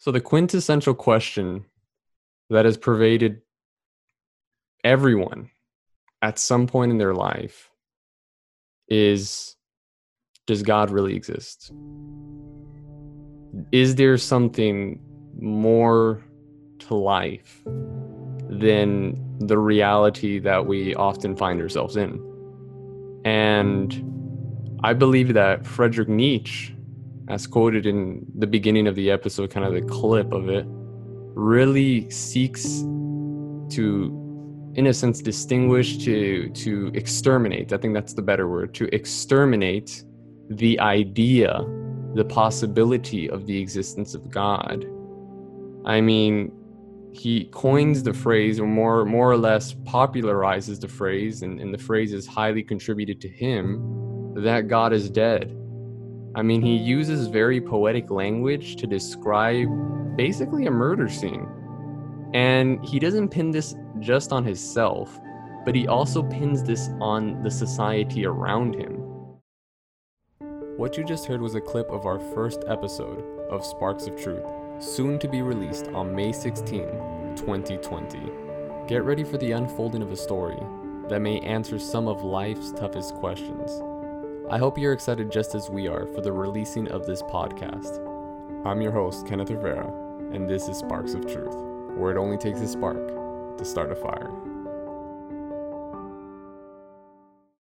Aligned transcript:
So, 0.00 0.10
the 0.10 0.20
quintessential 0.20 0.94
question 0.94 1.66
that 2.48 2.64
has 2.64 2.78
pervaded 2.78 3.42
everyone 4.82 5.50
at 6.22 6.38
some 6.38 6.66
point 6.66 6.90
in 6.90 6.96
their 6.96 7.12
life 7.12 7.70
is 8.88 9.56
Does 10.46 10.62
God 10.62 10.90
really 10.90 11.14
exist? 11.14 11.70
Is 13.72 13.96
there 13.96 14.16
something 14.16 14.98
more 15.38 16.24
to 16.78 16.94
life 16.94 17.60
than 17.66 19.38
the 19.38 19.58
reality 19.58 20.38
that 20.38 20.64
we 20.64 20.94
often 20.94 21.36
find 21.36 21.60
ourselves 21.60 21.98
in? 21.98 22.18
And 23.26 23.92
I 24.82 24.94
believe 24.94 25.34
that 25.34 25.66
Frederick 25.66 26.08
Nietzsche, 26.08 26.74
as 27.30 27.46
quoted 27.46 27.86
in 27.86 28.26
the 28.36 28.46
beginning 28.46 28.86
of 28.86 28.96
the 28.96 29.10
episode, 29.10 29.50
kind 29.50 29.64
of 29.64 29.72
the 29.72 29.82
clip 29.82 30.32
of 30.32 30.48
it, 30.48 30.66
really 30.68 32.10
seeks 32.10 32.80
to 33.70 34.16
in 34.74 34.88
a 34.88 34.94
sense 34.94 35.20
distinguish 35.20 35.98
to 35.98 36.48
to 36.50 36.92
exterminate 36.94 37.72
i 37.72 37.76
think 37.76 37.92
that's 37.92 38.14
the 38.14 38.22
better 38.22 38.48
word 38.48 38.72
to 38.72 38.84
exterminate 38.94 40.04
the 40.48 40.78
idea 40.78 41.64
the 42.14 42.24
possibility 42.24 43.30
of 43.30 43.46
the 43.46 43.56
existence 43.60 44.14
of 44.14 44.28
god. 44.30 44.84
I 45.84 46.00
mean 46.00 46.52
he 47.12 47.44
coins 47.46 48.02
the 48.02 48.12
phrase 48.12 48.60
or 48.60 48.66
more 48.66 49.04
more 49.04 49.30
or 49.30 49.36
less 49.36 49.74
popularizes 49.74 50.80
the 50.80 50.88
phrase 50.88 51.42
and, 51.42 51.60
and 51.60 51.72
the 51.72 51.78
phrase 51.78 52.12
is 52.12 52.26
highly 52.26 52.62
contributed 52.62 53.20
to 53.20 53.28
him 53.28 54.34
that 54.36 54.68
god 54.68 54.92
is 54.92 55.08
dead 55.08 55.56
i 56.34 56.42
mean 56.42 56.62
he 56.62 56.76
uses 56.76 57.26
very 57.26 57.60
poetic 57.60 58.10
language 58.10 58.76
to 58.76 58.86
describe 58.86 59.68
basically 60.16 60.66
a 60.66 60.70
murder 60.70 61.08
scene 61.08 61.46
and 62.32 62.84
he 62.84 62.98
doesn't 62.98 63.28
pin 63.28 63.50
this 63.50 63.74
just 63.98 64.32
on 64.32 64.44
himself, 64.44 65.18
but 65.64 65.74
he 65.74 65.88
also 65.88 66.22
pins 66.22 66.62
this 66.62 66.88
on 67.00 67.42
the 67.42 67.50
society 67.50 68.24
around 68.24 68.74
him. 68.74 69.02
What 70.76 70.96
you 70.96 71.04
just 71.04 71.26
heard 71.26 71.42
was 71.42 71.56
a 71.56 71.60
clip 71.60 71.90
of 71.90 72.06
our 72.06 72.18
first 72.18 72.64
episode 72.68 73.24
of 73.50 73.64
Sparks 73.64 74.06
of 74.06 74.16
Truth, 74.16 74.46
soon 74.78 75.18
to 75.18 75.28
be 75.28 75.42
released 75.42 75.88
on 75.88 76.14
May 76.14 76.32
16, 76.32 76.86
2020. 77.36 78.18
Get 78.86 79.02
ready 79.02 79.24
for 79.24 79.36
the 79.36 79.52
unfolding 79.52 80.02
of 80.02 80.12
a 80.12 80.16
story 80.16 80.58
that 81.08 81.20
may 81.20 81.40
answer 81.40 81.78
some 81.78 82.06
of 82.06 82.22
life's 82.22 82.70
toughest 82.72 83.14
questions. 83.16 83.82
I 84.50 84.58
hope 84.58 84.76
you're 84.76 84.92
excited 84.92 85.30
just 85.30 85.54
as 85.54 85.70
we 85.70 85.86
are 85.86 86.06
for 86.06 86.22
the 86.22 86.32
releasing 86.32 86.88
of 86.88 87.06
this 87.06 87.22
podcast. 87.22 88.04
I'm 88.66 88.80
your 88.80 88.90
host, 88.90 89.24
Kenneth 89.24 89.48
Rivera, 89.48 89.86
and 90.32 90.48
this 90.48 90.68
is 90.68 90.76
Sparks 90.76 91.14
of 91.14 91.22
Truth 91.22 91.54
where 91.96 92.10
it 92.10 92.18
only 92.18 92.36
takes 92.36 92.60
a 92.60 92.66
spark 92.66 93.56
to 93.58 93.64
start 93.64 93.92
a 93.92 93.94
fire. 93.94 94.30